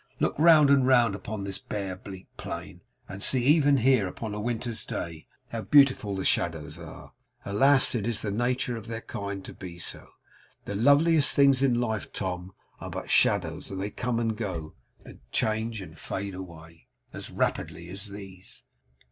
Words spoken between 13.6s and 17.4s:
and they come and go, and change and fade away, as